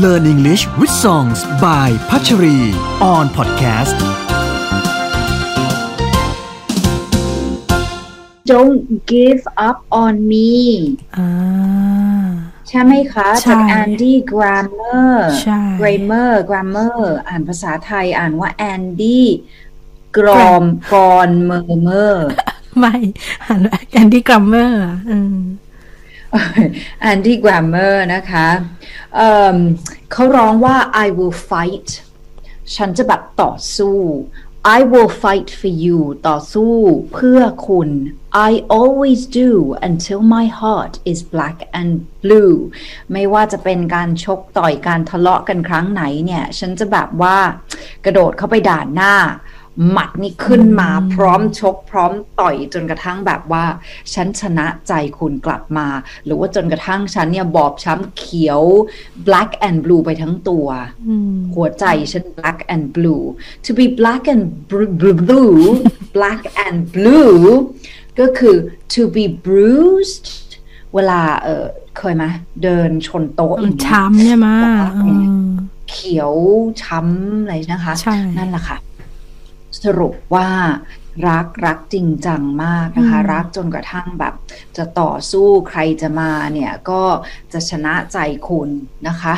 [0.00, 2.58] Learn English with Songs by พัชรี
[3.12, 3.96] on podcast
[8.50, 8.82] Don't
[9.12, 10.50] give up on me
[11.16, 11.28] อ่า
[12.68, 16.98] ใช่ไหมคะ ใช่จาก Andy Grammer ใช่ Grammar Grammar
[17.28, 19.20] อ่านภาษาไทยอ่านว่า Andy
[20.16, 20.64] กรอม
[20.94, 20.96] ก
[21.28, 22.28] รเมอร์เมอร์
[22.78, 22.94] ไม่
[23.46, 25.36] หันแอนดี้กรัมเมอร์อืม
[27.10, 28.48] Andy Grammer นะคะ
[29.14, 31.88] เเขาร้องว่า I will fight
[32.76, 33.98] ฉันจะแบบต่อสู้
[34.76, 36.74] I will fight for you ต่อสู้
[37.14, 37.90] เพื่อคุณ
[38.48, 39.50] I always do
[39.88, 42.56] until my heart is black and blue
[43.12, 47.38] ไม่ว่าจะเป็นการชกต่อยการทะเลาะกันครั้งไหนเนี่ย ฉันจะแบบว่า
[48.04, 49.14] กระโดดเข้าไปด่านหน้า
[49.90, 53.64] หมัดนี่ขึ้นมาพร้อมชก พร้อมต่อยจนกระทั่งแบบว่า
[54.14, 55.88] ฉันชนะใจคุณกลับมา
[56.24, 58.62] หรือว่าจนกระทั่งฉันเนี่ยบอบช้ำเขียว
[59.26, 60.66] black and blue ไปทั้งตัว
[61.54, 63.24] หัวใจฉัน black and blue
[63.64, 65.60] to be black and br- br- blue
[66.16, 67.40] black and blue
[68.20, 68.56] ก็คือ
[68.94, 70.28] to be bruised
[70.94, 71.64] เวลาเออ
[71.98, 72.24] เคยไหม
[72.62, 74.48] เดินชนโต๊ะอย่างเงี้ยช้ำใช่ไหม
[75.04, 75.12] อื
[75.44, 75.50] ม
[75.90, 76.32] เขียว
[76.82, 78.76] ช้ำอะไรนะคะใช่นั่นแหละค่ะ
[79.84, 80.50] สรุปว่า
[81.28, 84.34] รักรักจริงจังมากนะคะ รักจนกระทั่งแบบ
[84.76, 87.02] จะต่อสู้ใครจะมาเนี่ย ก็
[87.52, 88.68] จะชนะใจคุณ
[89.08, 89.36] นะคะ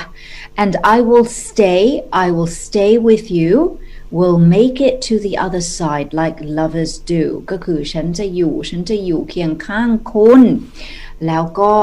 [0.63, 1.83] and I will stay
[2.25, 3.53] I will stay with you
[4.19, 10.43] will make it to the other side like lovers do ก็คือฉันจะอยู่ ฉันจะอยู่เคียงข้างคุณ
[11.27, 11.75] แล้วก็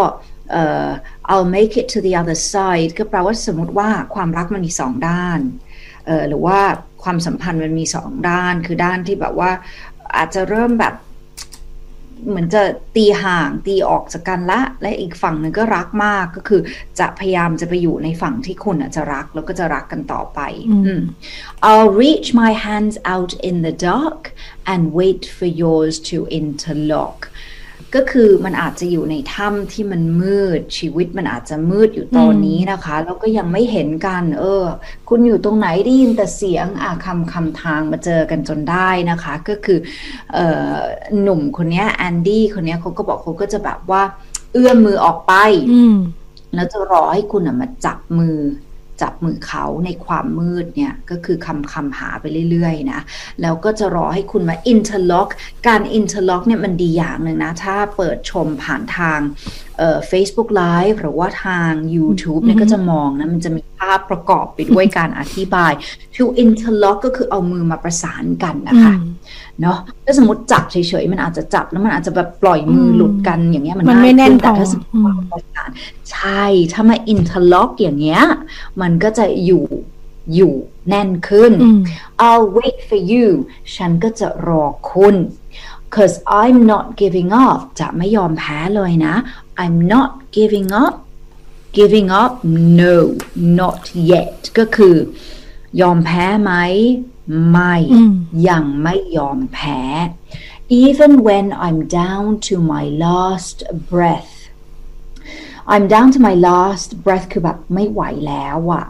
[0.51, 0.87] เอ่อ
[1.31, 5.39] I'll make it to the other side ก็แปลว่าสมมติว่าความรักมันมีสองด้าน
[6.07, 6.59] เออหรือว่า
[7.03, 9.51] ความสัมพันธ์มันมีสองด้าน คือด้านที่แบบว่า
[10.15, 10.95] อาจจะเริ่มแบบ
[12.27, 12.63] เหมือนจะ
[12.95, 16.61] ตีห่างตีออกจากกันละ และอีกฝั่งหนึ่งก็รักมากก็คือ
[16.99, 20.39] จะพยายามจะไปอยู่ในฝั่งที่คุณอาจจะรักแล้วก็จะรักกันต่อไป
[20.71, 21.01] อืม
[21.69, 24.21] I'll reach my hands out in the dark
[24.71, 27.17] and wait for yours to interlock
[27.95, 34.65] ก็คือมันอาจจะอยู่ในถ้ำที่มันมืดชีวิตมันอาจจะมืดอยู่ตอนนี้นะคะ แล้วก็ยังไม่เห็นกัน เออ
[35.09, 39.79] คุณอยู่ตรงไหนได้ยินแต่เสียงอะคำคำทางมาเจอกันจนได้นะคะ ก็คือ
[40.33, 40.75] เอ่อ
[41.21, 44.03] หนุ่มคนเนี้ยแอนดี้คนเนี้ยเขาก็บอกเขาก็จะแบบว่า
[44.53, 45.33] เอื้อมมือออกไป
[45.73, 45.95] อืม
[46.55, 48.37] แล้วจะรอให้คุณน่ะมาจับมือ
[49.01, 53.01] จับมือเขาในความมืดเนี่ยก็คือคำคำหาไปเรื่อยๆนะ
[53.41, 55.29] แล้วก็จะรอให้คุณมา interlock
[55.67, 59.19] การ interlock เนี่ยมันดีอย่างหนึ่งนะ ถ้าเปิดชมผ่านทาง
[59.81, 65.71] เอ่อ Facebook Live หรือว่าทาง YouTube เนี่ยก็จะมองนะ มันจะมีภาพประกอบไปด้วยการอธิบาย
[66.15, 68.93] to interlock ก็คือเอามือมาประสานกันนะคะ
[69.61, 75.69] เนาะถ้าสมมติจับเฉยๆ มันอาจจะจับแล้วมันอาจจะแบบปล่อยมือหลุดกันอย่างเงี้ยมันมันไม่ง่ายแน่นขึ้นแต่พอถ้าสมมติอืมว่าประสาน
[76.11, 76.43] ใช่
[76.73, 78.23] ถ้ามา interlock อย่างเงี้ย
[78.81, 79.65] มันก็จะอยู่
[80.35, 80.53] อยู่
[80.89, 81.79] แน่นขึ้นอืม
[82.27, 83.27] I'll wait for you
[83.75, 85.15] ฉันก็จะรอคุณ
[85.94, 89.14] cause I'm not giving up จะไม่ยอมแพ้เลยนะ
[89.62, 90.94] I'm not giving up
[91.78, 92.32] giving up
[92.80, 92.96] no
[93.60, 94.96] not yet ก็คือ
[95.80, 96.52] ยอมแพ้ไหม
[97.50, 98.12] ไม่ อืม
[98.48, 99.80] ยังไม่ยอมแพ้
[100.84, 103.58] even when I'm down to my last
[103.90, 104.34] breath
[105.72, 108.86] I'm down to my last breath คือแบบไม่ไหวแล้วอะ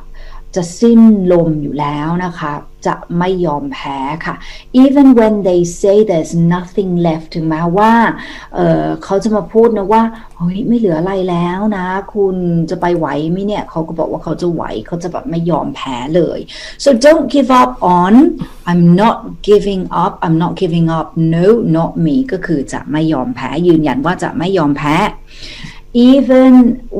[0.54, 1.00] จะสิ้น
[1.32, 2.52] ลมอยู่แล้วนะคะ
[2.87, 4.35] จะไม่ยอมแพ้ค่ะ
[4.83, 7.91] even when they say there's nothing left ถึงแม้ว่า
[8.53, 10.03] เเขาจะมาพูดนะว่า
[10.37, 12.35] เฮ้ยไม่เหลืออะไรแล้วนะ คุณ
[12.69, 16.39] จะไปไหวไหมเนี่ยเขาก็บอกว่าเขาจะไหวเขาจะแบบไม่ยอมแพ้เลย
[16.83, 18.13] so don't give up on
[18.69, 21.47] I'm not giving up I'm not giving up no
[21.77, 24.95] not me ก็คือจะไม่ยอมแพ้ยืนยันว่าจะไม่ยอมแพ้
[25.93, 26.53] even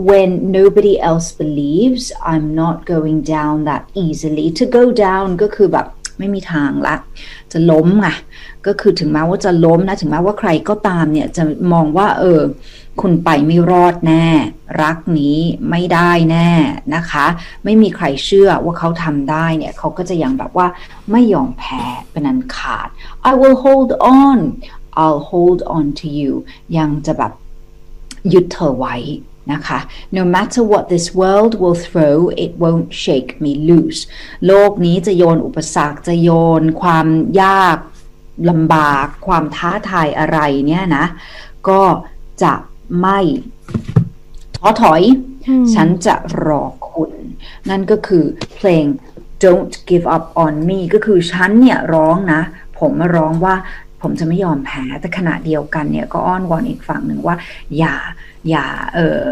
[0.08, 5.88] when nobody else believes I'm not going down that easily to go down ก็คือแบบ
[6.18, 6.96] ไม่มีทางละ
[7.52, 8.08] จะล้มไง
[8.66, 11.44] ก็คือถึงแม้ว่าจะล้มนะ ถึงแม้ว่าใครก็ตามเนี่ย จะ
[11.74, 12.42] มองว่า เออ
[13.02, 14.28] คุณไปไม่รอดแน่
[14.82, 15.38] รักนี้
[15.70, 16.50] ไม่ได้แน่
[16.96, 17.26] นะคะ
[17.64, 20.68] ไม่มีใครเชื่อว่าเขาทำได้เนี่ย เขาก็จะยังแบบว่า
[21.12, 22.88] ไม่ยอมแพ้เป็นอันขาด
[23.30, 23.92] I will hold
[24.24, 24.40] on
[25.02, 26.32] I'll hold on to you
[26.78, 27.32] ยังจะแบบ
[28.34, 28.96] ยึดเธอไว้
[29.52, 29.80] นะคะ
[30.18, 34.02] no matter what this world will throw it won't shake me loose
[34.48, 36.30] โลกนี้จะโยนอุปสรรคจะโย
[36.62, 37.08] นความ
[37.42, 37.78] ยาก
[38.50, 41.06] ลำบากความท้าทายอะไรเนี่ยนะ
[41.70, 41.84] ก็
[42.44, 42.54] จะ
[43.02, 43.20] ไม่
[44.58, 45.02] ท้อถอย
[45.74, 46.16] ฉันจะ
[46.46, 47.12] รอคุณ
[47.70, 48.26] นั่นก็คือ
[48.56, 48.86] เพลง
[49.44, 52.42] don't give up on me ก็คือฉันเนี่ยร้องนะ
[52.80, 53.56] ผมมาร้องว่า
[54.02, 57.36] ผมจะไม่ยอมแพ้แต่ขณะเดียวกันเนี่ยก็อ้อนวอนอีกฝั่งหนึ่งว่า
[57.78, 57.96] อย่า
[58.50, 59.26] อย่าเออ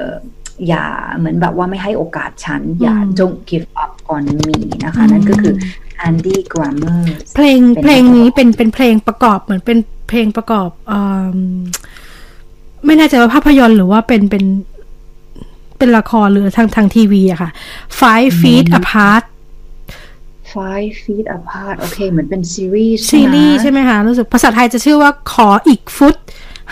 [0.67, 0.85] อย่า
[1.17, 5.53] เหมือนแบบว่าไม่ให้โอกาสฉัน อย่า don't give up on me นะคะ นั่นก็คือ
[6.07, 7.01] Andy Grammer
[7.35, 9.77] เพลงเป็นเพลงนี้เป็นเป็นเพลงประกอบเหมือนเป็น
[10.09, 10.93] เพลงประกอบเอ
[11.35, 11.37] ม
[12.85, 14.45] ไม่แน่ใจว่าภาพยนตร์หรือว่าเป็นเป็น
[15.77, 17.49] เป็นละครหรือทางทางทีวีอะค่ะ
[17.99, 19.23] Five Feet Apart
[20.53, 26.15] Five Feet Apart โอเค เหมือนเป็นซีรีส์ซีรีส์ใช่ไหมคะ รู้สึกภาษาไทยจะชื่อว่าขออีกฟุต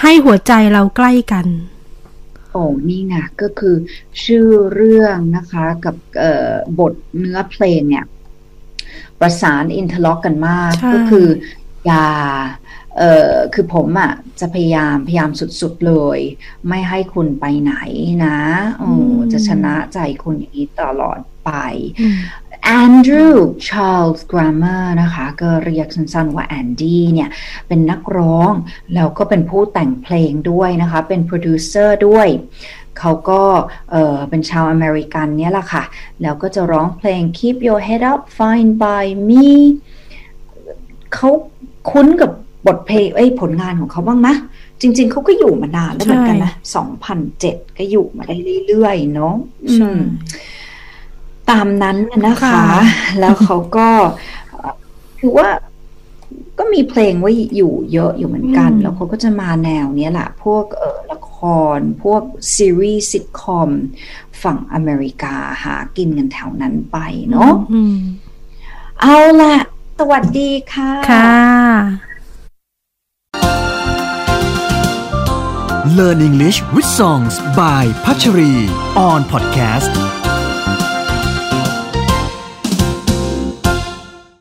[0.02, 1.46] ให้หัวใจเราใกล้กัน
[2.52, 3.76] โอ้นี่ไงก็คือ
[4.24, 8.06] ชื่อเรื่องนะคะกับเอ่อบทเนื้อเพลงเนี่ย
[9.20, 11.28] ประสาน interlock กันมากใช่ก็คือ
[11.86, 12.06] อย่า
[12.98, 15.30] เอ่อคือผมอะ่ะจะพยายามพยายาม
[15.62, 16.20] สุดๆเลย
[16.68, 17.76] ไม่ให้คุณไปไหน
[18.26, 18.38] นะ
[18.80, 18.90] โอ้
[19.34, 21.52] จะชนะใจคุณอย่างนี้ตลอดไป
[22.70, 27.30] Andrew Charles Grammer นะคะ ก็เรียกสั้นๆว่า Andy เนี่ย
[27.68, 28.52] เป็นนักร้อง
[28.96, 32.28] แล้วก็เป็นผู้แต่งเพลงด้วยนะคะ เป็นโปรดิวเซอร์ด้วย
[33.00, 33.42] เขาก็
[33.92, 35.84] เออเป็นชาวอเมริกันเนี่ยแหละค่ะ
[36.22, 39.48] แล้วก็จะร้องเพลง Keep Your Head Up Fine by Me
[41.14, 41.30] เขา
[41.90, 42.32] คุ้นกับ
[42.66, 44.36] บทเพลงเอ้ยผลงานของเขาบ้างนะ
[44.82, 46.52] จริง ๆ เขาก็อยู่มานานแล้วเหมือนกันนะ
[47.16, 48.36] 2007 ก็อยู่มาได้
[48.68, 49.36] เรื่อยๆ เนาะ
[49.70, 50.00] อืใช่
[51.52, 52.66] ตามนั้นน่ะนะคะค่ะ
[53.20, 53.90] แล้วเขาก็
[54.50, 54.74] เอ่อ
[55.20, 55.50] คือว่า
[56.60, 61.38] ก็มีเพลงไว้อยู่เยอะอยู่เหมือนกัน แล้วเขาก็จะมาแนวเนี้ยแหละพวกเออละค
[61.78, 62.22] ร พวก
[62.56, 63.70] ซีรีส์ซิทคอม
[64.44, 66.98] ฝั่งอเมริกาหากินกันแถวนั้นไป
[67.30, 67.98] เนาะอืม
[69.02, 69.56] เอาละ
[70.00, 71.36] สวัสดีค่ะค่ะ
[75.98, 78.56] Learn English with Songs by Patchery
[79.10, 79.92] on podcast